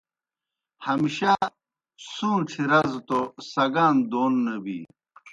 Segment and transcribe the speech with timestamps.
[0.85, 1.33] ہمشہ
[2.11, 3.19] سُوݩڇھیْ رزہ توْ
[3.51, 4.77] سگان دون نہ بی